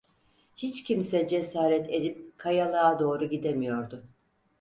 Hiç 0.55 0.83
kimse 0.83 1.27
cesaret 1.27 1.89
edip, 1.89 2.33
kayalığa 2.37 2.99
doğru 2.99 3.25
gidemiyordu. 3.29 4.05